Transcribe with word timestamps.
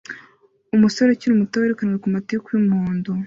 umusore 0.75 1.09
ukiri 1.11 1.39
muto 1.39 1.55
wirukanwa 1.57 1.97
kumatiku 2.03 2.45
yumuhondo 2.55 3.09